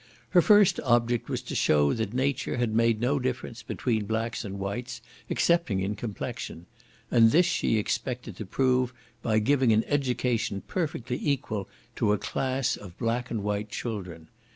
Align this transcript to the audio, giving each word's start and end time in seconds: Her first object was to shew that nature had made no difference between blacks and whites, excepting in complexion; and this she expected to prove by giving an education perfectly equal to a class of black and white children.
Her 0.29 0.41
first 0.41 0.79
object 0.79 1.29
was 1.29 1.43
to 1.43 1.53
shew 1.53 1.93
that 1.93 2.11
nature 2.11 2.57
had 2.57 2.73
made 2.73 2.99
no 3.01 3.19
difference 3.19 3.61
between 3.61 4.05
blacks 4.07 4.43
and 4.43 4.57
whites, 4.57 4.99
excepting 5.29 5.79
in 5.79 5.95
complexion; 5.95 6.65
and 7.11 7.29
this 7.29 7.45
she 7.45 7.77
expected 7.77 8.35
to 8.37 8.45
prove 8.47 8.95
by 9.21 9.37
giving 9.37 9.71
an 9.71 9.83
education 9.85 10.63
perfectly 10.67 11.19
equal 11.21 11.69
to 11.97 12.13
a 12.13 12.17
class 12.17 12.75
of 12.75 12.97
black 12.97 13.29
and 13.29 13.43
white 13.43 13.69
children. 13.69 14.29